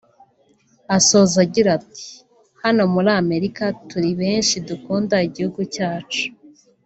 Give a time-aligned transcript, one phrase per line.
[0.97, 2.07] Asoza agira ati
[2.63, 6.23] “Hano muri Amerika turi benshi dukunda igihugu cyacu